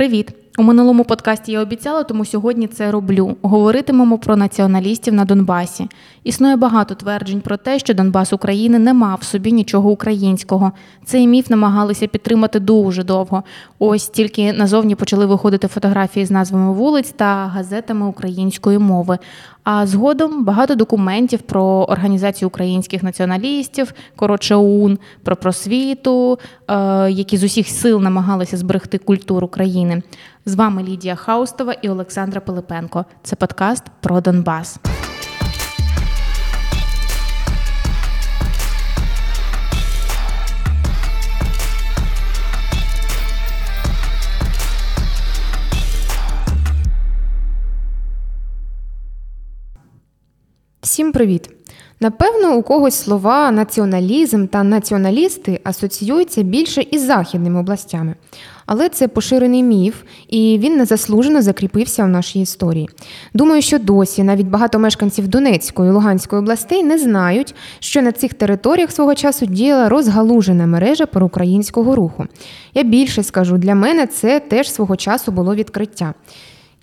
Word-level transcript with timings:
Привіт! 0.00 0.34
У 0.58 0.62
минулому 0.62 1.04
подкасті 1.04 1.52
я 1.52 1.60
обіцяла, 1.60 2.02
тому 2.02 2.24
сьогодні 2.24 2.66
це 2.66 2.90
роблю. 2.90 3.36
Говоритимемо 3.42 4.18
про 4.18 4.36
націоналістів 4.36 5.14
на 5.14 5.24
Донбасі. 5.24 5.88
Існує 6.24 6.56
багато 6.56 6.94
тверджень 6.94 7.40
про 7.40 7.56
те, 7.56 7.78
що 7.78 7.94
Донбас 7.94 8.32
України 8.32 8.78
не 8.78 8.94
мав 8.94 9.18
в 9.20 9.24
собі 9.24 9.52
нічого 9.52 9.90
українського. 9.90 10.72
Цей 11.04 11.26
міф 11.26 11.50
намагалися 11.50 12.06
підтримати 12.06 12.60
дуже 12.60 13.04
довго. 13.04 13.42
Ось 13.78 14.08
тільки 14.08 14.52
назовні 14.52 14.94
почали 14.94 15.26
виходити 15.26 15.68
фотографії 15.68 16.26
з 16.26 16.30
назвами 16.30 16.72
вулиць 16.72 17.10
та 17.10 17.46
газетами 17.46 18.06
української 18.06 18.78
мови. 18.78 19.18
А 19.64 19.86
згодом 19.86 20.44
багато 20.44 20.74
документів 20.74 21.42
про 21.42 21.64
організацію 21.64 22.48
українських 22.48 23.02
націоналістів, 23.02 23.94
коротше 24.16 24.54
ОУН, 24.54 24.98
про 25.22 25.36
просвіту, 25.36 26.38
е, 26.68 27.10
які 27.10 27.36
з 27.36 27.44
усіх 27.44 27.68
сил 27.68 28.00
намагалися 28.00 28.56
зберегти 28.56 28.98
культуру 28.98 29.48
країни. 29.48 30.02
З 30.46 30.54
вами 30.54 30.82
Лідія 30.82 31.14
Хаустова 31.14 31.72
і 31.72 31.88
Олександра 31.88 32.40
Пилипенко. 32.40 33.04
Це 33.22 33.36
подкаст 33.36 33.84
про 34.00 34.20
Донбас. 34.20 34.78
Привіт! 51.20 51.50
Напевно, 52.00 52.56
у 52.56 52.62
когось 52.62 52.94
слова 52.94 53.50
націоналізм 53.50 54.46
та 54.46 54.62
націоналісти 54.62 55.60
асоціюються 55.64 56.42
більше 56.42 56.82
із 56.90 57.06
західними 57.06 57.60
областями, 57.60 58.14
але 58.66 58.88
це 58.88 59.08
поширений 59.08 59.62
міф, 59.62 59.94
і 60.28 60.58
він 60.62 60.76
незаслужено 60.76 61.42
закріпився 61.42 62.04
в 62.04 62.08
нашій 62.08 62.40
історії. 62.40 62.88
Думаю, 63.34 63.62
що 63.62 63.78
досі 63.78 64.22
навіть 64.22 64.46
багато 64.46 64.78
мешканців 64.78 65.28
Донецької 65.28 65.90
і 65.90 65.92
Луганської 65.92 66.42
областей 66.42 66.82
не 66.82 66.98
знають, 66.98 67.54
що 67.78 68.02
на 68.02 68.12
цих 68.12 68.34
територіях 68.34 68.92
свого 68.92 69.14
часу 69.14 69.46
діяла 69.46 69.88
розгалужена 69.88 70.66
мережа 70.66 71.06
проукраїнського 71.06 71.96
руху. 71.96 72.26
Я 72.74 72.82
більше 72.82 73.22
скажу, 73.22 73.58
для 73.58 73.74
мене 73.74 74.06
це 74.06 74.40
теж 74.40 74.72
свого 74.72 74.96
часу 74.96 75.32
було 75.32 75.54
відкриття. 75.54 76.14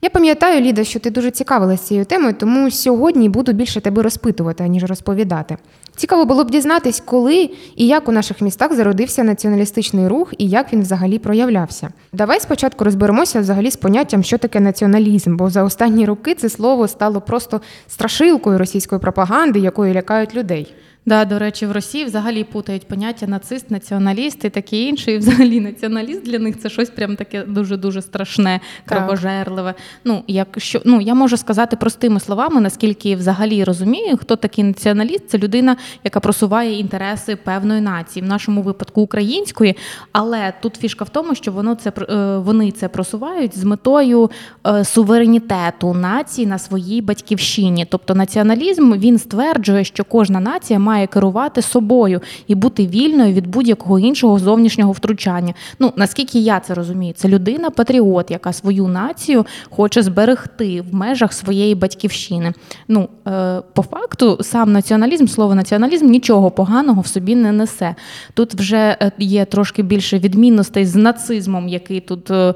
Я 0.02 0.10
пам'ятаю, 0.10 0.62
Ліда, 0.62 0.84
що 0.84 1.00
ти 1.00 1.10
дуже 1.10 1.32
цікавилася 1.32 1.84
цією 1.84 2.06
темою, 2.06 2.34
тому 2.34 2.72
сьогодні 2.72 3.30
буду 3.30 3.54
більше 3.54 3.82
тебе 3.82 4.04
розпитувати, 4.04 4.64
аніж 4.64 4.84
розповідати. 4.84 5.58
Цікаво 5.96 6.26
було 6.26 6.44
б 6.44 6.52
дізнатись, 6.52 7.04
коли 7.06 7.50
і 7.76 7.88
як 7.88 8.10
у 8.10 8.12
наших 8.12 8.42
містах 8.42 8.74
зародився 8.74 9.24
націоналістичний 9.24 10.08
рух 10.08 10.34
і 10.38 10.50
як 10.50 10.74
він 10.74 10.82
взагалі 10.82 11.20
проявлявся. 11.20 11.90
Давай 12.14 12.40
спочатку 12.40 12.84
розберемося 12.84 13.40
взагалі 13.40 13.72
з 13.72 13.76
поняттям, 13.76 14.24
що 14.24 14.38
таке 14.38 14.60
націоналізм, 14.60 15.38
бо 15.38 15.50
за 15.50 15.64
останні 15.64 16.06
роки 16.06 16.34
це 16.34 16.50
слово 16.50 16.88
стало 16.88 17.22
просто 17.22 17.62
страшилкою 17.88 18.58
російської 18.58 19.02
пропаганди, 19.02 19.60
якою 19.60 19.94
лякають 19.94 20.36
людей. 20.36 20.74
Да, 21.08 21.26
до 21.26 21.40
речі, 21.40 21.66
в 21.66 21.72
Росії 21.72 22.06
взагалі 22.06 22.44
путають 22.44 22.88
поняття 22.88 23.28
нацист, 23.28 23.72
націоналіст 23.72 24.46
і 24.46 24.50
таке 24.50 24.78
інше. 24.78 25.12
І 25.12 25.18
взагалі 25.18 25.60
націоналіст 25.60 26.24
для 26.24 26.40
них 26.40 26.60
це 26.60 26.70
щось 26.70 26.90
прям 26.90 27.16
таке 27.16 27.44
дуже 27.44 27.78
дуже 27.78 28.02
страшне, 28.02 28.60
кровожерливе. 28.86 29.74
Ну 30.06 30.24
якщо 30.28 30.82
ну 30.86 31.02
я 31.02 31.14
можу 31.14 31.38
сказати 31.38 31.76
простими 31.76 32.20
словами, 32.20 32.62
наскільки 32.62 33.16
взагалі 33.16 33.64
розумію, 33.64 34.18
хто 34.18 34.36
такий 34.36 34.64
націоналіст, 34.64 35.30
це 35.30 35.38
людина, 35.38 35.78
яка 36.04 36.20
просуває 36.20 36.80
інтереси 36.80 37.36
певної 37.36 37.82
нації, 37.82 38.26
в 38.26 38.28
нашому 38.28 38.62
випадку 38.62 39.02
української. 39.02 39.76
Але 40.12 40.54
тут 40.62 40.76
фішка 40.76 41.06
в 41.06 41.10
тому, 41.10 41.36
що 41.36 41.52
воно 41.52 41.76
це 41.76 41.92
е, 42.10 42.38
вони 42.38 42.72
це 42.72 42.88
просувають 42.88 43.58
з 43.58 43.64
метою 43.64 44.32
е, 44.68 44.86
суверенітету 44.86 45.94
нації 45.94 46.48
на 46.48 46.60
своїй 46.60 47.02
батьківщині. 47.02 47.86
Тобто 47.90 48.16
націоналізм 48.16 48.94
він 48.94 49.20
стверджує, 49.20 49.84
що 49.84 50.04
кожна 50.04 50.40
нація 50.40 50.80
має 50.80 50.97
має 50.98 51.08
керувати 51.08 51.62
собою 51.62 52.22
і 52.48 52.56
бути 52.56 52.88
вільною 52.88 53.34
від 53.34 53.48
будь-якого 53.48 54.00
іншого 54.00 54.40
зовнішнього 54.40 54.92
втручання. 54.92 55.54
Ну 55.80 55.94
наскільки 55.96 56.40
я 56.40 56.60
це 56.60 56.74
розумію, 56.74 57.14
це 57.18 57.28
людина 57.28 57.70
патріот, 57.70 58.32
яка 58.32 58.54
свою 58.54 58.88
націю 58.88 59.46
хоче 59.70 60.04
зберегти 60.04 60.82
в 60.82 60.96
межах 60.96 61.34
своєї 61.34 61.76
батьківщини. 61.76 62.54
Ну 62.88 63.10
е, 63.28 63.62
по 63.74 63.82
факту, 63.82 64.38
сам 64.42 64.72
націоналізм, 64.72 65.28
слово 65.28 65.56
націоналізм 65.56 66.06
нічого 66.06 66.52
поганого 66.52 67.02
в 67.02 67.08
собі 67.08 67.36
не 67.36 67.52
несе. 67.52 67.96
Тут 68.34 68.54
вже 68.54 68.98
е, 69.02 69.12
є 69.18 69.46
трошки 69.46 69.84
більше 69.84 70.20
відмінностей 70.20 70.86
з 70.86 70.96
нацизмом, 70.96 71.68
який 71.68 72.00
тут 72.00 72.32
е, 72.32 72.54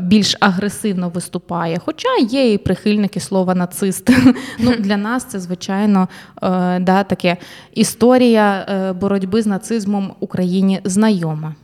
більш 0.00 0.36
агресивно 0.40 1.08
виступає. 1.08 1.78
Хоча 1.84 2.08
є 2.30 2.52
і 2.52 2.58
прихильники 2.58 3.20
слова 3.20 3.54
нацист. 3.54 4.10
Ну 4.58 4.72
для 4.78 4.96
нас 4.96 5.24
це 5.24 5.40
звичайно 5.40 6.08
да 6.80 7.04
таке 7.08 7.36
історія 7.80 8.66
е, 8.68 8.92
боротьби 8.92 9.42
з 9.42 9.46
нацизмом 9.46 10.12
Україні 10.20 10.80
знайома. 10.84 11.54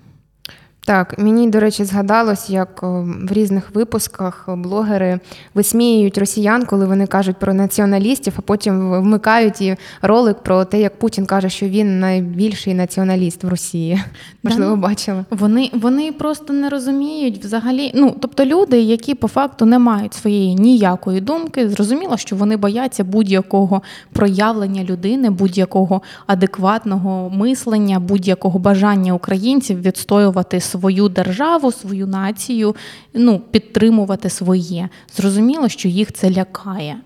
Так, 0.87 1.19
мені, 1.19 1.51
до 1.51 1.61
речі, 1.61 1.85
згадалось, 1.85 2.51
як 2.51 2.83
в 2.83 3.33
різних 3.33 3.75
випусках 3.75 4.45
блогери 4.49 5.21
висміюють 5.55 6.19
росіян, 6.19 6.65
коли 6.67 6.87
вони 6.87 7.07
кажуть 7.07 7.37
про 7.37 7.55
націоналістів, 7.55 8.33
а 8.37 8.41
потім 8.41 9.01
вмикають 9.01 9.61
і 9.61 9.77
ролик 10.03 10.39
про 10.39 10.65
те, 10.65 10.81
як 10.81 10.99
Путін 10.99 11.27
каже, 11.27 11.49
що 11.49 11.69
він 11.69 12.01
найбільший 12.01 12.75
націоналіст 12.75 13.45
в 13.45 13.49
Росії. 13.49 14.01
Можливо, 14.43 14.77
бачили. 14.77 15.25
Вони 15.31 15.71
вони 15.73 16.13
просто 16.13 16.53
не 16.53 16.69
розуміють 16.69 17.45
взагалі. 17.45 17.93
Ну 17.95 18.17
тобто, 18.21 18.45
люди, 18.45 18.81
які 18.81 19.15
по 19.15 19.29
факту 19.29 19.65
не 19.65 19.79
мають 19.79 20.15
своєї 20.15 20.55
ніякої 20.55 21.21
думки, 21.21 21.69
зрозуміло, 21.69 22.17
що 22.17 22.37
вони 22.37 22.57
бояться 22.57 23.05
будь-якого 23.05 23.83
проявлення 24.13 24.85
людини, 24.85 25.31
будь-якого 25.31 26.03
адекватного 26.27 27.31
мислення, 27.31 28.01
будь-якого 28.01 28.59
бажання 28.59 29.13
українців 29.13 29.83
відстоювати 29.83 30.61
свою 30.77 31.09
державу, 31.09 31.73
свою 31.73 32.07
націю, 32.07 32.77
ну, 33.15 33.39
підтримувати 33.51 34.31
своє. 34.31 34.89
Зрозуміло, 35.17 35.69
що 35.69 35.89
їх 35.89 36.13
це 36.13 36.31
лякає. 36.31 36.97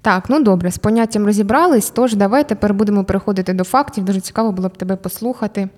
Так, 0.00 0.24
ну 0.28 0.42
добре, 0.42 0.70
з 0.70 0.78
поняттям 0.78 1.26
розібрались. 1.26 1.90
Тож 1.90 2.14
давай 2.14 2.48
тепер 2.48 2.74
будемо 2.74 3.04
переходити 3.04 3.52
до 3.52 3.64
фактів. 3.64 4.04
Дуже 4.04 4.20
цікаво 4.20 4.52
було 4.52 4.68
б 4.68 4.76
тебе 4.76 4.96
послухати. 4.96 5.68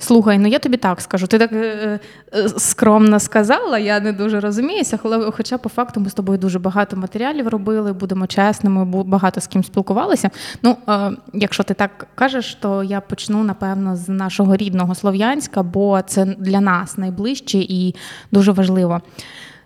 Слухай, 0.00 0.38
ну 0.38 0.48
я 0.48 0.58
тобі 0.58 0.76
так 0.76 1.00
скажу. 1.00 1.26
Ти 1.26 1.38
так 1.38 1.52
е, 1.52 2.00
е, 2.34 2.48
скромно 2.48 3.20
сказала, 3.20 3.78
я 3.78 4.00
не 4.00 4.12
дуже 4.12 4.40
розуміюся, 4.40 4.98
хоча 5.36 5.58
по 5.58 5.68
факту 5.68 6.00
ми 6.00 6.10
з 6.10 6.14
тобою 6.14 6.38
дуже 6.38 6.58
багато 6.58 6.96
матеріалів 6.96 7.48
робили, 7.48 7.92
будемо 7.92 8.26
чесними, 8.26 8.84
багато 8.84 9.40
з 9.40 9.46
ким 9.46 9.64
спілкувалися. 9.64 10.30
Ну, 10.62 10.76
е, 10.88 11.10
якщо 11.34 11.62
ти 11.62 11.74
так 11.74 12.06
кажеш, 12.14 12.54
то 12.54 12.84
я 12.84 13.00
почну 13.00 13.44
напевно 13.44 13.96
з 13.96 14.08
нашого 14.08 14.56
рідного 14.56 14.94
Слов'янська, 14.94 15.62
бо 15.62 16.02
це 16.02 16.24
для 16.24 16.60
нас 16.60 16.98
найближче 16.98 17.58
і 17.58 17.94
дуже 18.32 18.52
важливо. 18.52 19.00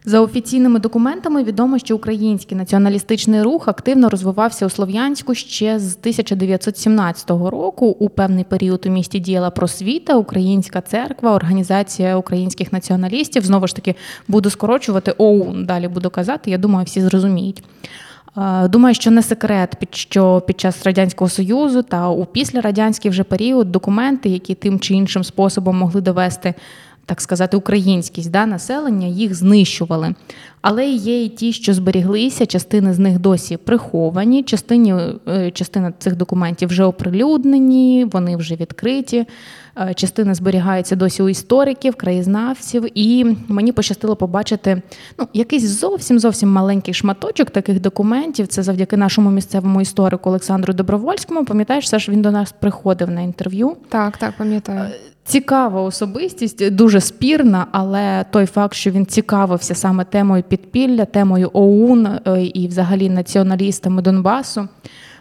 За 0.05 0.21
офіційними 0.21 0.79
документами 0.79 1.45
відомо, 1.45 1.79
що 1.79 1.97
український 1.97 2.59
націоналістичний 2.59 3.43
рух 3.43 3.69
активно 3.69 4.09
розвивався 4.09 4.67
у 4.67 4.71
Слов'янську 4.71 5.35
ще 5.35 5.79
з 5.79 5.97
1917 5.97 7.31
року. 7.31 7.87
У 7.87 8.09
певний 8.09 8.45
період 8.45 8.87
у 8.87 8.91
місті 8.91 9.19
діяла 9.19 9.51
просвіта, 9.51 10.17
Українська 10.17 10.81
церква, 10.81 11.33
організація 11.35 12.17
українських 12.17 12.73
націоналістів. 12.73 13.45
Знову 13.45 13.67
ж 13.67 13.77
таки, 13.77 13.95
буду 14.29 14.51
скорочувати 14.51 15.15
ОУН. 15.19 15.67
Далі 15.67 15.89
буду 15.89 16.11
казати. 16.11 16.51
Я 16.51 16.59
думаю, 16.59 16.85
всі 16.85 17.01
зрозуміють. 17.01 17.63
Думаю, 18.65 18.95
що 18.95 19.11
не 19.11 19.23
секрет, 19.23 19.77
що 19.91 20.43
під 20.47 20.61
час 20.61 20.87
радянського 20.87 21.29
союзу 21.29 21.83
та 21.83 22.09
у 22.09 22.25
післярадянський 22.25 23.11
вже 23.11 23.25
період 23.25 23.73
документи, 23.73 24.29
які 24.29 24.55
тим 24.55 24.81
чи 24.81 24.95
іншим 24.95 25.25
способом 25.25 25.77
могли 25.77 26.01
довести 26.01 26.55
так 27.07 27.21
сказати, 27.21 27.57
українськість 27.57 28.31
да, 28.31 28.47
населення, 28.47 29.07
їх 29.07 29.35
знищували. 29.35 30.15
Але 30.61 30.87
є 30.87 31.25
і 31.25 31.29
ті, 31.29 31.53
що 31.53 31.75
зберіглися, 31.75 32.47
частини 32.47 32.95
з 32.95 32.99
них 32.99 33.19
досі 33.19 33.57
приховані, 33.57 34.43
частині, 34.43 34.95
е, 35.29 35.51
частина 35.51 35.93
цих 35.99 36.17
документів 36.17 36.69
вже 36.69 36.85
оприлюднені, 36.85 38.07
вони 38.13 38.37
вже 38.37 38.55
відкриті. 38.55 39.27
Е, 39.79 39.95
частина 39.95 40.35
зберігається 40.35 40.97
досі 40.97 41.23
у 41.23 41.29
істориків, 41.29 41.95
краєзнавців, 41.95 42.87
і 42.95 43.37
мені 43.49 43.73
пощастило 43.73 44.17
побачити 44.17 44.83
ну, 45.19 45.29
якийсь 45.33 45.69
зовсім 45.69 46.19
зовсім 46.19 46.49
маленький 46.49 46.95
шматочок 46.95 47.51
таких 47.51 47.81
документів. 47.81 48.47
Це 48.47 48.63
завдяки 48.63 48.97
нашому 48.97 49.31
місцевому 49.31 49.81
історику 49.81 50.29
Олександру 50.29 50.75
Добровольському. 50.75 51.45
Пам'ятаєш, 51.45 51.89
Саш, 51.89 52.09
він 52.09 52.23
до 52.23 52.31
нас 52.31 52.53
приходив 52.53 53.11
на 53.11 53.21
інтерв'ю. 53.21 53.77
Так, 53.89 54.17
так, 54.17 54.35
пам'ятаю. 54.39 54.91
Цікава 55.25 55.83
особистість, 55.83 56.71
дуже 56.71 57.01
спірна, 57.01 57.67
але 57.73 58.25
той 58.31 58.47
факт, 58.47 58.75
що 58.75 58.91
він 58.91 59.07
цікавився 59.07 59.75
саме 59.75 60.05
темою 60.05 60.43
підпілля, 60.43 61.05
темою 61.05 61.51
ОУН 61.53 62.07
е, 62.07 62.43
і, 62.43 62.69
взагалі, 62.69 63.11
націоналістами 63.11 64.03
Донбасу. 64.03 64.69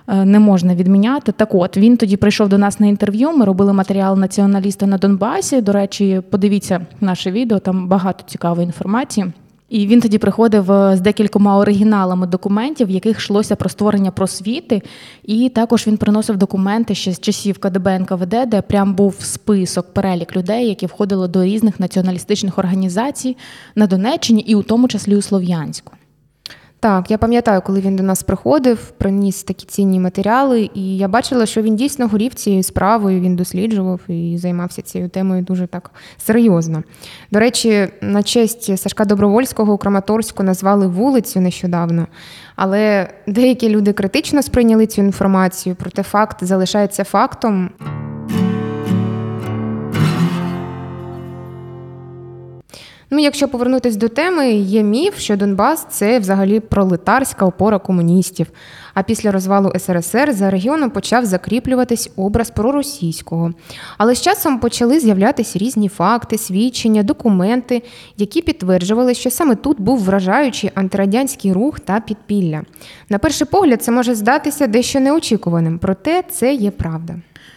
е, 0.07 0.25
не 0.25 0.39
можна 0.39 0.75
відміняти. 0.75 1.31
Так 1.31 1.55
от 1.55 1.77
він 1.77 1.97
тоді 1.97 2.17
прийшов 2.17 2.49
до 2.49 2.57
нас 2.57 2.79
на 2.79 2.87
інтерв'ю. 2.87 3.31
Ми 3.37 3.45
робили 3.45 3.73
матеріал 3.73 4.17
націоналіста 4.17 4.87
на 4.87 4.97
Донбасі. 4.97 5.61
До 5.61 5.71
речі, 5.71 6.21
подивіться 6.29 6.85
наше 7.01 7.31
відео, 7.31 7.59
там 7.59 7.87
багато 7.87 8.23
цікавої 8.27 8.65
інформації. 8.65 9.25
І 9.71 9.87
він 9.87 10.01
тоді 10.01 10.17
приходив 10.17 10.71
е, 10.71 10.97
з 10.97 11.01
декількома 11.01 11.57
оригіналами 11.57 12.27
документів, 12.27 12.87
в 12.87 12.89
яких 12.89 13.17
йшлося 13.17 13.55
про 13.55 13.69
створення 13.69 14.11
просвіти. 14.11 14.81
І 15.23 15.49
також 15.49 15.87
він 15.87 15.97
приносив 15.97 16.37
документи 16.37 16.95
ще 16.95 17.11
з 17.11 17.19
часів 17.19 17.57
КДБ 17.57 17.99
НКВД, 17.99 18.35
де 18.47 18.61
прям 18.61 18.93
був 18.93 19.15
список, 19.19 19.93
перелік 19.93 20.35
людей, 20.35 20.67
які 20.67 20.85
входили 20.85 21.27
до 21.27 21.43
різних 21.43 21.79
націоналістичних 21.79 22.57
організацій 22.59 23.37
на 23.75 23.87
Донеччині, 23.87 24.41
і 24.41 24.55
у 24.55 24.63
тому 24.63 24.87
числі 24.87 25.15
у 25.15 25.21
Слов'янську. 25.21 25.93
Так, 26.81 27.11
я 27.11 27.17
пам'ятаю, 27.17 27.61
коли 27.61 27.79
він 27.79 27.95
до 27.95 28.03
нас 28.03 28.23
приходив, 28.23 28.91
приніс 28.97 29.43
такі 29.43 29.65
цінні 29.65 29.99
матеріали, 29.99 30.69
і 30.73 30.97
я 30.97 31.07
бачила, 31.07 31.45
що 31.45 31.61
він 31.61 31.75
дійсно 31.75 32.07
горів 32.07 32.33
цією 32.33 32.63
справою, 32.63 33.21
він 33.21 33.35
досліджував 33.35 33.99
і 34.07 34.37
займався 34.37 34.81
цією 34.81 35.09
темою 35.09 35.43
дуже 35.43 35.67
так 35.67 35.91
серйозно. 36.17 36.83
До 37.31 37.39
речі, 37.39 37.87
на 38.01 38.23
честь 38.23 38.77
Сашка 38.77 39.05
Добровольського 39.05 39.73
у 39.73 39.77
Краматорську 39.77 40.43
назвали 40.43 40.87
вулицю 40.87 41.41
нещодавно, 41.41 42.07
але 42.55 43.09
деякі 43.27 43.69
люди 43.69 43.93
критично 43.93 44.41
сприйняли 44.41 44.87
цю 44.87 45.01
інформацію, 45.01 45.75
проте 45.79 46.03
факт 46.03 46.43
залишається 46.43 47.03
фактом. 47.03 47.69
Ну, 53.13 53.19
якщо 53.19 53.47
повернутися 53.47 53.97
до 53.97 54.09
теми, 54.09 54.51
є 54.51 54.83
міф, 54.83 55.17
що 55.19 55.37
Донбас 55.37 55.87
це 55.89 56.19
взагалі 56.19 56.59
пролетарська 56.59 57.45
опора 57.45 57.79
комуністів. 57.79 58.47
А 58.93 59.03
після 59.03 59.31
розвалу 59.31 59.73
СРСР 59.79 60.33
за 60.33 60.49
регіоном 60.49 60.89
почав 60.89 61.25
закріплюватись 61.25 62.11
образ 62.15 62.49
проросійського. 62.49 63.53
Але 63.97 64.15
з 64.15 64.21
часом 64.21 64.59
почали 64.59 64.99
з'являтися 64.99 65.59
різні 65.59 65.89
факти, 65.89 66.37
свідчення, 66.37 67.03
документи, 67.03 67.83
які 68.17 68.41
підтверджували, 68.41 69.13
що 69.13 69.29
саме 69.29 69.55
тут 69.55 69.81
був 69.81 69.99
вражаючий 69.99 70.71
антирадянський 70.75 71.53
рух 71.53 71.79
та 71.79 71.99
підпілля. 71.99 72.61
На 73.09 73.17
перший 73.17 73.47
погляд, 73.47 73.83
це 73.83 73.91
може 73.91 74.15
здатися 74.15 74.67
дещо 74.67 74.99
неочікуваним, 74.99 75.79
проте 75.79 76.23
це 76.29 76.53
є 76.53 76.71
правда. 76.71 77.15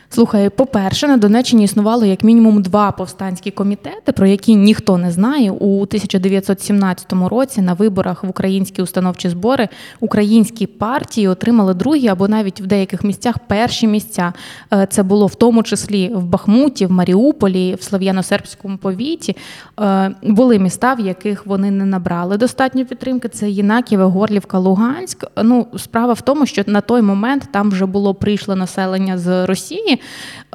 Слухай, 0.09 0.51
по-перше, 0.51 1.09
на 1.09 1.17
Донеччині 1.17 1.65
існувало 1.65 2.05
як 2.05 2.25
мінімум 2.25 2.63
два 2.63 2.91
повстанські 2.93 3.51
комітети, 3.51 4.13
про 4.13 4.27
які 4.27 4.55
ніхто 4.55 4.99
не 4.99 5.11
знає. 5.11 5.51
У 5.51 5.83
1917 5.83 7.13
році 7.13 7.61
на 7.61 7.75
виборах 7.75 8.25
в 8.25 8.29
українські 8.29 8.83
установчі 8.83 9.29
збори 9.29 9.69
українські 10.01 10.67
партії 10.67 11.29
отримали 11.29 11.75
другі 11.75 12.09
або 12.09 12.29
навіть 12.29 12.61
в 12.61 12.67
деяких 12.67 13.05
місцях 13.05 13.39
перші 13.39 13.87
місця. 13.87 14.33
Е, 14.73 14.87
це 14.91 15.03
було 15.03 15.27
в 15.27 15.35
тому 15.35 15.63
числі 15.63 16.13
в 16.15 16.25
Бахмуті, 16.25 16.87
в 16.87 16.93
Маріуполі, 16.93 17.75
в 17.75 17.83
Слов'яно-Сербському 17.83 18.77
повіті. 18.77 19.37
Е, 19.81 20.15
були 20.23 20.59
міста, 20.59 20.95
в 20.95 21.01
яких 21.01 21.47
вони 21.47 21.71
не 21.71 21.85
набрали 21.85 22.37
достатньо 22.37 22.85
підтримки. 22.85 23.29
Це 23.29 23.51
Єнаківе, 23.51 24.05
Горлівка, 24.05 24.59
Луганськ. 24.59 25.25
Ну, 25.43 25.67
справа 25.77 26.13
в 26.13 26.21
тому, 26.21 26.47
що 26.47 26.63
на 26.67 26.81
той 26.81 27.03
момент 27.03 27.49
там 27.53 27.71
вже 27.71 27.87
було 27.87 28.15
прийшло 28.15 28.57
населення 28.57 29.19
з 29.19 29.47
Росії. 29.47 30.01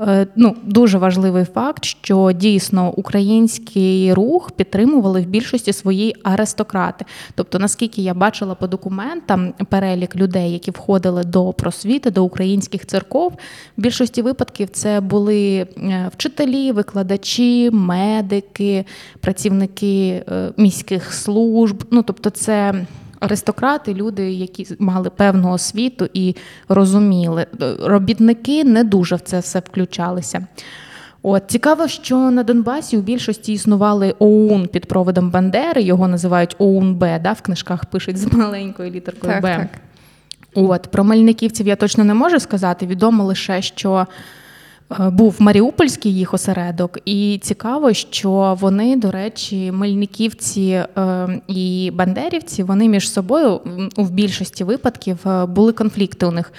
Е, 0.02 0.28
ну, 0.36 0.56
Дуже 0.64 0.98
важливий 0.98 1.46
факт, 1.46 1.86
що 1.86 2.32
дійсно 2.32 2.92
український 2.92 4.14
рух 4.14 4.52
підтримували 4.52 5.22
в 5.22 5.26
більшості 5.26 5.74
свої 5.74 6.16
аристократи. 6.24 7.06
Тобто, 7.36 7.60
наскільки 7.60 8.02
я 8.02 8.14
бачила 8.14 8.56
по 8.56 8.68
документам 8.68 9.54
перелік 9.70 10.16
людей, 10.16 10.52
які 10.52 10.72
входили 10.72 11.24
до 11.24 11.54
просвіти, 11.54 12.12
до 12.12 12.24
українських 12.24 12.86
церков, 12.86 13.34
в 13.78 13.82
більшості 13.82 14.22
випадків 14.22 14.70
це 14.70 15.02
були 15.02 15.68
е, 15.78 16.10
вчителі, 16.14 16.72
викладачі, 16.72 17.70
медики, 17.72 18.86
працівники 19.20 20.24
е, 20.32 20.52
міських 20.58 21.14
служб. 21.14 21.84
Ну, 21.92 22.04
тобто, 22.04 22.30
це 22.30 22.86
аристократи, 23.20 23.94
люди, 23.94 24.32
які 24.32 24.68
мали 24.80 25.10
певну 25.10 25.52
освіту 25.52 26.10
і 26.14 26.36
розуміли. 26.70 27.46
Робітники 27.84 28.64
не 28.64 28.84
дуже 28.84 29.16
в 29.16 29.20
це 29.20 29.40
все 29.40 29.60
включалися. 29.60 30.48
От 31.24 31.44
цікаво, 31.48 31.88
що 31.88 32.32
на 32.32 32.44
Донбасі 32.44 32.98
у 32.98 33.02
більшості 33.02 33.54
існували 33.54 34.16
ОУН 34.20 34.68
під 34.68 34.86
проводом 34.86 35.32
Бандери, 35.32 35.82
його 35.82 36.08
називають 36.08 36.56
ОУН-Б, 36.60 37.20
да, 37.20 37.32
в 37.32 37.42
книжках 37.42 37.86
пишуть 37.86 38.18
з 38.18 38.34
маленькою 38.34 38.92
літеркою 38.92 39.34
так, 39.34 39.44
Б. 39.44 39.58
Так. 39.58 39.82
От 40.54 40.82
про 40.82 41.04
мельниківців 41.04 41.68
я 41.68 41.76
точно 41.76 42.04
не 42.04 42.14
можу 42.14 42.40
сказати. 42.40 42.86
Відомо 42.86 43.24
лише, 43.24 43.62
що 43.62 43.92
Е, 44.02 44.06
був 44.98 45.36
Маріупольський 45.40 46.16
їх 46.16 46.34
осередок, 46.34 47.00
і 47.06 47.40
цікаво, 47.44 47.94
що 47.94 48.58
вони, 48.60 48.96
до 48.96 49.12
речі, 49.12 49.72
мельниківці 49.72 50.84
е, 50.98 51.42
і 51.48 51.92
бандерівці, 51.94 52.64
вони 52.64 52.90
між 52.90 53.12
собою 53.12 53.62
в 53.98 54.12
більшості 54.12 54.64
випадків 54.64 55.28
е, 55.28 55.46
були 55.46 55.74
конфлікти 55.74 56.26
у 56.26 56.32
них 56.32 56.54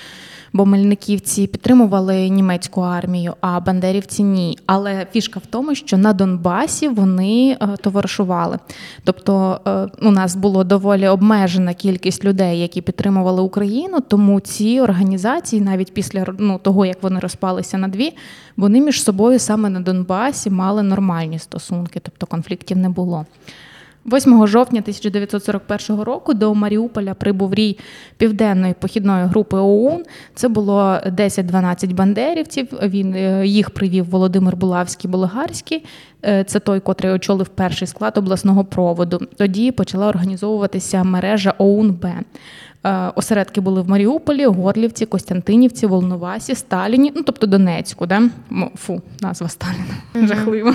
бо 0.53 0.67
мельниківці 0.67 1.47
підтримували 1.47 2.29
німецьку 2.29 2.81
армію, 2.81 3.35
а 3.41 3.61
бандерівці 3.61 4.23
ні. 4.23 4.59
Але 4.67 5.07
фішка 5.13 5.41
в 5.41 5.47
тому, 5.47 5.75
що 5.75 5.99
на 5.99 6.13
Донбасі 6.13 6.89
вони 6.89 7.57
е, 7.61 7.77
товаришували. 7.77 8.59
Тобто 9.05 9.61
е, 9.67 10.07
у 10.07 10.11
нас 10.11 10.37
було 10.37 10.65
доволі 10.65 11.09
обмежена 11.09 11.75
кількість 11.75 12.25
людей, 12.25 12.61
які 12.61 12.81
підтримували 12.81 13.43
Україну, 13.43 14.01
тому 14.01 14.41
ці 14.41 14.81
організації, 14.81 15.63
навіть 15.63 15.95
після 15.95 16.27
ну, 16.39 16.59
того, 16.59 16.87
як 16.87 17.03
вони 17.03 17.21
розпалися 17.21 17.79
на 17.79 17.89
дві, 17.89 18.13
вони 18.57 18.81
між 18.81 19.03
собою 19.03 19.39
саме 19.39 19.71
на 19.71 19.81
Донбасі 19.81 20.51
мали 20.51 20.83
нормальні 20.83 21.39
стосунки, 21.39 22.01
тобто 22.03 22.27
конфліктів 22.27 22.77
не 22.77 22.89
було. 22.89 23.27
8 24.13 24.47
жовтня 24.47 24.81
1941 24.81 26.03
року 26.03 26.35
до 26.35 26.55
Маріуполя 26.55 27.15
прибув 27.15 27.55
рій 27.55 27.79
південної 28.17 28.75
похідної 28.81 29.25
групи 29.25 29.57
ОУН. 29.57 30.05
Це 30.35 30.49
було 30.49 30.81
10-12 31.07 31.95
бандерівців. 31.95 32.69
Він 32.83 33.15
е, 33.15 33.47
їх 33.47 33.71
привів 33.71 34.11
Володимир 34.11 34.57
Булавський 34.57 35.11
Болгарський. 35.11 35.85
Е, 36.25 36.45
це 36.45 36.61
той, 36.61 36.81
котрий 36.81 37.13
очолив 37.13 37.49
перший 37.49 37.89
склад 37.89 38.19
обласного 38.19 38.65
проводу. 38.65 39.21
Тоді 39.37 39.73
почала 39.73 40.09
організовуватися 40.09 41.05
мережа 41.05 41.55
ОУН-Б. 41.59 42.07
Е, 42.85 43.13
осередки 43.15 43.61
були 43.61 43.83
в 43.83 43.89
Маріуполі, 43.89 44.47
Горлівці, 44.47 45.07
Костянтинівці, 45.07 45.87
Волновасі, 45.87 46.55
Сталіні, 46.55 47.13
ну 47.17 47.23
тобто 47.23 47.47
Донецьку, 47.47 48.07
да? 48.07 48.23
Фу, 48.77 49.03
назва 49.21 49.49
Сталіна. 49.49 50.27
Жахливо. 50.29 50.75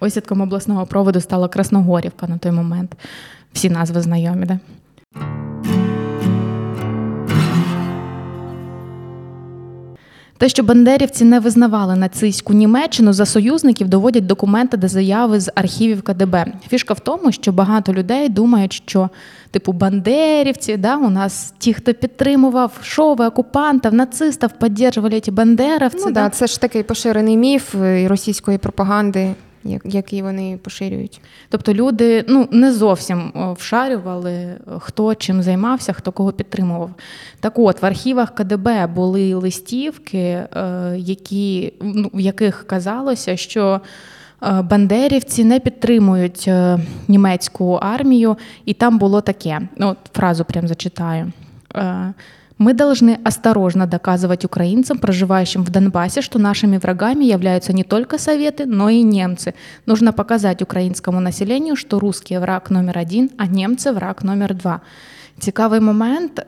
Осідком 0.00 0.40
обласного 0.40 0.86
проводу 0.86 1.20
стала 1.20 1.48
Красногорівка 1.48 2.26
на 2.26 2.38
той 2.38 2.52
момент. 2.52 2.92
Всі 3.52 3.70
назви 3.70 4.00
знайомі, 4.00 4.46
де. 4.46 4.58
Те, 10.38 10.48
що 10.48 10.62
бандерівці 10.62 11.24
не 11.24 11.40
визнавали 11.40 11.96
нацистську 11.96 12.52
Німеччину 12.52 13.12
за 13.12 13.26
союзників, 13.26 13.88
доводять 13.88 14.26
документи 14.26 14.76
до 14.76 14.88
заяви 14.88 15.40
з 15.40 15.52
архівів 15.54 16.02
КДБ. 16.02 16.46
Фішка 16.68 16.94
в 16.94 17.00
тому, 17.00 17.32
що 17.32 17.52
багато 17.52 17.92
людей 17.92 18.28
думають, 18.28 18.72
що 18.72 19.08
типу 19.50 19.72
бандерівці, 19.72 20.76
да, 20.76 20.96
у 20.96 21.10
нас 21.10 21.54
ті, 21.58 21.74
хто 21.74 21.94
підтримував 21.94 22.72
шови 22.82 23.26
окупантів, 23.26 23.94
нацистів, 23.94 24.50
підтримували 24.50 25.20
ті 25.20 25.30
бандеровці. 25.30 26.04
Ну, 26.06 26.12
да, 26.12 26.30
Це 26.30 26.46
ж 26.46 26.60
такий 26.60 26.82
поширений 26.82 27.36
міф 27.36 27.74
е, 27.74 28.08
російської 28.08 28.58
пропаганди 28.58 29.34
які 29.84 30.22
вони 30.22 30.58
поширюють. 30.62 31.20
Тобто 31.48 31.74
люди 31.74 32.24
ну 32.28 32.48
не 32.52 32.72
зовсім 32.72 33.32
вшарювали, 33.58 34.56
хто 34.78 35.14
чим 35.14 35.42
займався, 35.42 35.92
хто 35.92 36.12
кого 36.12 36.32
підтримував. 36.32 36.90
Так 37.40 37.58
от 37.58 37.82
в 37.82 37.86
архівах 37.86 38.34
КДБ 38.34 38.86
були 38.86 39.34
листівки, 39.34 40.18
е, 40.18 40.46
які, 40.98 41.72
ну, 41.80 42.10
в 42.14 42.20
яких 42.20 42.66
казалося, 42.66 43.36
що 43.36 43.80
е, 44.42 44.62
бандерівці 44.62 45.44
не 45.44 45.60
підтримують 45.60 46.44
е, 46.48 46.78
німецьку 47.08 47.74
армію, 47.74 48.36
і 48.64 48.74
там 48.74 48.98
було 48.98 49.20
таке. 49.20 49.60
Ну, 49.76 49.96
Фразу 50.12 50.44
прям 50.44 50.68
зачитаю. 50.68 51.32
Мы 52.57 52.73
должны 52.73 53.19
осторожно 53.25 53.87
доказывать 53.87 54.45
украинцам, 54.45 54.97
проживающим 54.97 55.63
в 55.63 55.69
Донбассе, 55.69 56.21
что 56.21 56.39
нашими 56.39 56.77
врагами 56.77 57.25
являются 57.25 57.73
не 57.73 57.83
только 57.83 58.17
Советы, 58.17 58.65
но 58.65 58.89
и 58.89 59.01
немцы. 59.01 59.53
Нужно 59.85 60.13
показать 60.13 60.61
украинскому 60.61 61.19
населению, 61.19 61.75
что 61.75 61.99
русские 61.99 62.39
враг 62.39 62.69
номер 62.69 62.97
один, 62.97 63.31
а 63.37 63.47
немцы 63.47 63.91
враг 63.91 64.23
номер 64.23 64.53
два. 64.53 64.81
Цікавий 65.39 65.79
момент, 65.79 66.45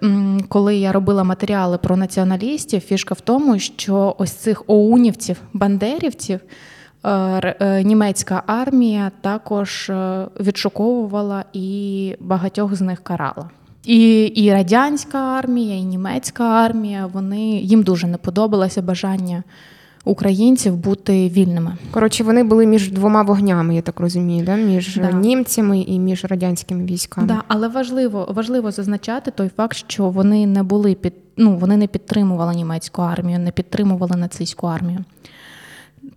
коли 0.48 0.76
я 0.76 0.92
робила 0.92 1.24
матеріали 1.24 1.78
про 1.78 1.98
націоналістів, 1.98 2.82
фішка 2.82 3.14
в 3.14 3.22
тому, 3.22 3.60
що 3.60 4.16
ось 4.18 4.32
цих 4.32 4.64
оунівців, 4.68 5.38
бандерівців 5.54 6.40
е, 7.04 7.10
е, 7.60 7.84
німецька 7.84 8.44
армія 8.48 9.12
також 9.22 9.90
е, 9.90 10.28
відшуковувала 10.40 11.46
і 11.54 12.16
багатьох 12.20 12.76
з 12.76 12.82
них 12.82 13.04
карала. 13.04 13.50
І 13.85 14.23
і 14.23 14.53
радянська 14.53 15.19
армія, 15.19 15.77
і 15.77 15.83
німецька 15.83 16.45
армія, 16.45 17.07
вони 17.07 17.41
їм 17.41 17.83
дуже 17.83 18.07
не 18.07 18.17
подобалося 18.17 18.83
бажання 18.83 19.43
українців 20.05 20.77
бути 20.77 21.29
вільними. 21.29 21.77
Коротше, 21.91 22.25
вони 22.25 22.45
були 22.45 22.67
між 22.67 22.91
двома 22.91 23.23
вогнями, 23.23 23.75
я 23.75 23.83
так 23.83 24.01
розумію, 24.01 24.45
да? 24.45 24.57
між 24.57 24.97
да. 24.97 25.13
німцями 25.13 25.81
і 25.81 25.99
між 25.99 26.25
радянськими 26.25 26.85
військами. 26.85 27.27
Да, 27.27 27.43
але 27.49 27.69
важливо 27.69 28.29
важливо 28.31 28.71
зазначати 28.71 29.31
той 29.31 29.51
факт, 29.57 29.77
що 29.77 30.09
вони 30.09 30.47
не 30.47 30.63
були 30.63 30.95
під 30.95 31.13
ну 31.37 31.57
вони 31.57 31.77
не 31.77 31.87
підтримували 31.87 32.55
німецьку 32.55 33.03
армію, 33.03 33.39
не 33.39 33.51
підтримували 33.51 34.17
нацистську 34.17 34.67
армію. 34.67 35.05